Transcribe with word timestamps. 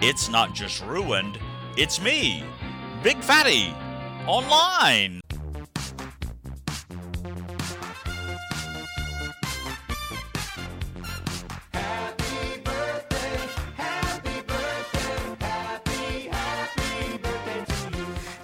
it's 0.00 0.28
not 0.28 0.54
just 0.54 0.84
ruined, 0.84 1.38
it's 1.76 2.00
me, 2.00 2.44
Big 3.02 3.18
Fatty, 3.18 3.74
online. 4.26 5.20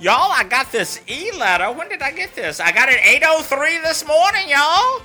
Y'all, 0.00 0.30
I 0.30 0.44
got 0.44 0.71
this 0.71 1.00
e-letter. 1.08 1.72
When 1.72 1.89
did 1.89 2.02
I 2.02 2.12
get 2.12 2.34
this? 2.34 2.61
I 2.61 2.72
got 2.72 2.90
it 2.90 3.00
8:03 3.00 3.82
this 3.82 4.07
morning, 4.07 4.50
y'all. 4.50 5.00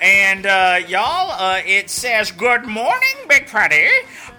And 0.00 0.46
uh, 0.46 0.78
y'all, 0.88 1.30
uh, 1.30 1.60
it 1.64 1.90
says, 1.90 2.32
"Good 2.32 2.64
morning, 2.64 3.16
Big 3.28 3.48
Fatty. 3.48 3.86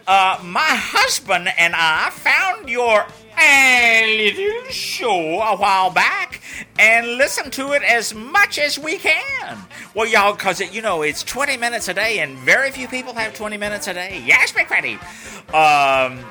Uh, 0.08 0.40
my 0.44 0.60
husband 0.62 1.50
and 1.58 1.74
I 1.76 2.10
found 2.10 2.68
your 2.68 3.06
little 3.38 4.70
show 4.70 5.42
a 5.42 5.56
while 5.56 5.90
back 5.92 6.42
and 6.80 7.08
listen 7.18 7.52
to 7.52 7.74
it 7.74 7.84
as 7.84 8.14
much 8.14 8.58
as 8.58 8.78
we 8.78 8.98
can. 8.98 9.58
Well, 9.96 10.08
y'all, 10.08 10.34
because 10.34 10.62
it 10.62 10.74
you 10.74 10.82
know 10.82 11.02
it's 11.02 11.24
20 11.24 11.58
minutes 11.58 11.88
a 11.88 11.94
day, 11.94 12.20
and 12.20 12.38
very 12.40 12.72
few 12.72 12.88
people 12.88 13.14
have 13.14 13.34
20 13.34 13.58
minutes 13.58 13.88
a 13.88 13.94
day. 13.94 14.24
Yes, 14.26 14.52
Big 14.52 14.68
Fatty. 14.68 14.96
Um, 15.54 16.26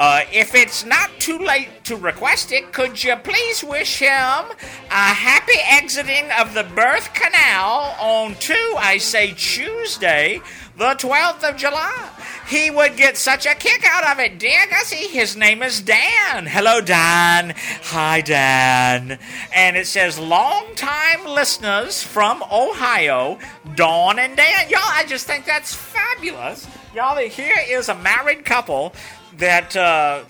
uh, 0.00 0.24
if 0.32 0.54
it's 0.54 0.82
not 0.86 1.10
too 1.18 1.36
late 1.38 1.68
to 1.84 1.94
request 1.94 2.52
it, 2.52 2.72
could 2.72 3.04
you 3.04 3.14
please 3.16 3.62
wish 3.62 3.98
him 3.98 4.08
a 4.08 5.12
happy 5.12 5.58
exiting 5.68 6.24
of 6.40 6.54
the 6.54 6.64
birth 6.74 7.12
canal 7.12 7.94
on 8.00 8.34
two, 8.36 8.74
I 8.78 8.96
say 8.96 9.34
Tuesday, 9.36 10.40
the 10.78 10.94
12th 10.94 11.46
of 11.46 11.58
July? 11.58 12.08
He 12.50 12.68
would 12.68 12.96
get 12.96 13.16
such 13.16 13.46
a 13.46 13.54
kick 13.54 13.84
out 13.86 14.10
of 14.10 14.18
it. 14.18 14.40
Dan 14.40 14.68
Gussie, 14.70 15.06
his 15.06 15.36
name 15.36 15.62
is 15.62 15.80
Dan. 15.80 16.46
Hello, 16.46 16.80
Dan. 16.80 17.54
Hi, 17.84 18.20
Dan. 18.22 19.20
And 19.54 19.76
it 19.76 19.86
says, 19.86 20.18
long-time 20.18 21.26
listeners 21.26 22.02
from 22.02 22.42
Ohio, 22.52 23.38
Dawn 23.76 24.18
and 24.18 24.36
Dan. 24.36 24.68
Y'all, 24.68 24.80
I 24.82 25.04
just 25.06 25.28
think 25.28 25.44
that's 25.44 25.72
fabulous. 25.72 26.66
Y'all, 26.92 27.16
here 27.18 27.54
is 27.68 27.88
a 27.88 27.94
married 27.94 28.44
couple 28.44 28.94
that 29.36 29.76
uh, 29.76 30.24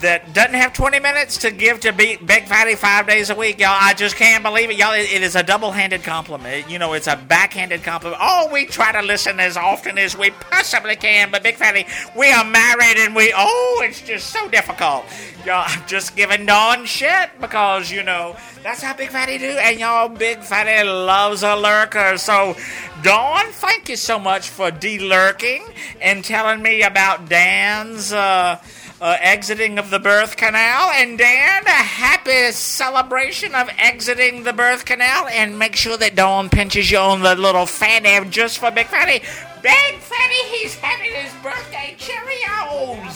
that 0.00 0.34
doesn't 0.34 0.54
have 0.54 0.72
20 0.72 0.98
minutes 1.00 1.38
to 1.38 1.50
give 1.50 1.80
to 1.80 1.92
Big, 1.92 2.26
Big 2.26 2.46
Fatty 2.46 2.74
five 2.74 3.06
days 3.06 3.30
a 3.30 3.34
week, 3.34 3.60
y'all. 3.60 3.76
I 3.80 3.94
just 3.94 4.16
can't 4.16 4.42
believe 4.42 4.70
it, 4.70 4.76
y'all. 4.76 4.94
It, 4.94 5.12
it 5.12 5.22
is 5.22 5.36
a 5.36 5.42
double-handed 5.42 6.02
compliment. 6.02 6.68
You 6.68 6.78
know, 6.78 6.92
it's 6.94 7.06
a 7.06 7.16
backhanded 7.16 7.82
compliment. 7.84 8.20
Oh, 8.22 8.48
we 8.52 8.66
try 8.66 8.92
to 8.92 9.02
listen 9.02 9.38
as 9.38 9.56
often 9.56 9.98
as 9.98 10.16
we 10.16 10.30
possibly 10.30 10.96
can, 10.96 11.30
but 11.30 11.42
Big 11.42 11.56
Fatty, 11.56 11.86
we 12.16 12.32
are 12.32 12.44
married 12.44 12.96
and 12.98 13.14
we 13.14 13.32
oh, 13.36 13.82
it's 13.84 14.02
just 14.02 14.30
so 14.30 14.48
difficult. 14.48 15.04
Y'all, 15.46 15.64
I'm 15.66 15.86
just 15.86 16.16
giving 16.16 16.46
Dawn 16.46 16.84
shit 16.84 17.30
because 17.40 17.90
you 17.90 18.02
know 18.02 18.36
that's 18.62 18.82
how 18.82 18.94
Big 18.94 19.10
Fatty 19.10 19.38
do, 19.38 19.58
and 19.58 19.78
y'all, 19.78 20.08
Big 20.08 20.38
Fatty 20.38 20.88
loves 20.88 21.42
a 21.42 21.56
lurker. 21.56 22.16
So, 22.16 22.56
Dawn, 23.02 23.46
thank 23.52 23.88
you 23.88 23.96
so 23.96 24.18
much 24.20 24.48
for 24.48 24.70
de-lurking 24.70 25.64
and 26.00 26.24
telling 26.24 26.62
me 26.62 26.82
about 26.82 27.28
Dan's. 27.28 28.12
Uh, 28.12 28.58
uh, 29.02 29.16
exiting 29.20 29.78
of 29.78 29.90
the 29.90 29.98
birth 29.98 30.36
canal. 30.36 30.90
And 30.92 31.18
Dan, 31.18 31.66
a 31.66 31.70
happy 31.70 32.52
celebration 32.52 33.54
of 33.54 33.68
exiting 33.76 34.44
the 34.44 34.52
birth 34.52 34.84
canal. 34.84 35.26
And 35.26 35.58
make 35.58 35.74
sure 35.74 35.98
that 35.98 36.14
Dawn 36.14 36.48
pinches 36.48 36.90
you 36.90 36.98
on 36.98 37.22
the 37.22 37.34
little 37.34 37.66
fatty 37.66 38.30
just 38.30 38.60
for 38.60 38.70
Big 38.70 38.86
Fatty. 38.86 39.20
Big 39.60 39.98
Fatty, 39.98 40.56
he's 40.56 40.76
having 40.76 41.12
his 41.12 41.32
birthday. 41.42 41.96
Cheerios! 41.98 43.11